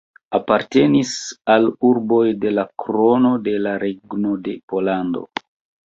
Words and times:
Apartenis 0.37 1.11
al 1.57 1.67
urboj 1.91 2.23
de 2.47 2.55
la 2.55 2.65
Krono 2.87 3.37
de 3.49 3.57
la 3.69 3.79
Regno 3.87 4.37
de 4.49 4.61
Pollando. 4.73 5.29